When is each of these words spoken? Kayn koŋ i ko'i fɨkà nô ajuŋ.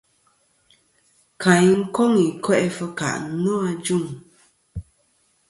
Kayn 1.41 1.71
koŋ 1.95 2.11
i 2.25 2.27
ko'i 2.43 2.67
fɨkà 2.77 3.09
nô 3.41 3.53
ajuŋ. 3.69 4.03